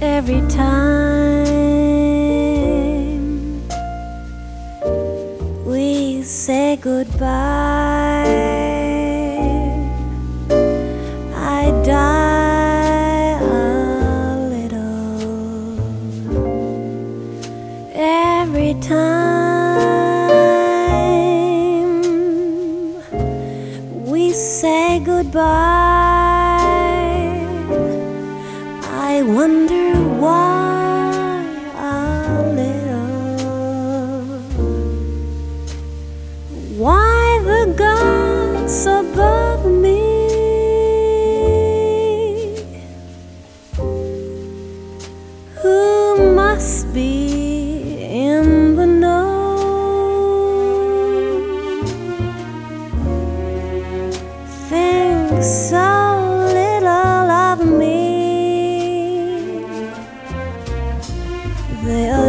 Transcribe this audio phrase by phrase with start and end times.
[0.00, 1.44] every time
[5.64, 7.26] we say goodbye.
[11.34, 15.78] I die a little
[17.94, 19.08] every time
[24.06, 26.07] we say goodbye.
[29.78, 30.57] 是我。
[61.82, 62.27] They allow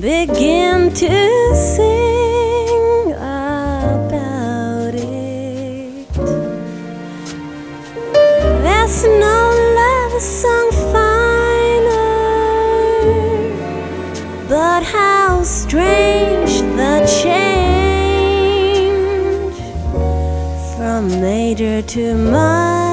[0.00, 6.08] begin to sing about it.
[8.64, 12.08] There's no love song finer,
[14.48, 18.40] but how strange the change
[20.76, 22.89] from major to minor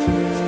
[0.00, 0.39] When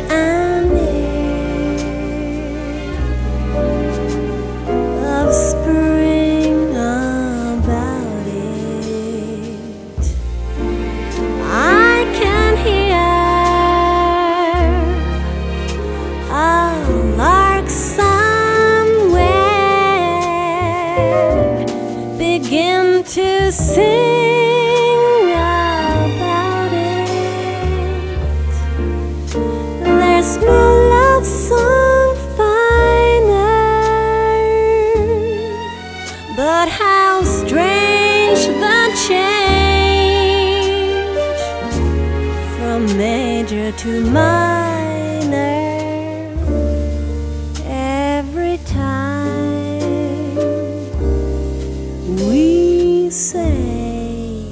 [0.00, 0.27] wish
[43.72, 45.36] to minor
[47.66, 49.80] every time
[52.28, 54.46] we say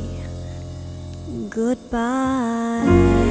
[1.48, 3.25] goodbye.